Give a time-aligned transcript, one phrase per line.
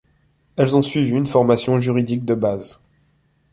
[0.55, 2.79] Elles ont suivi une formation juridique de base.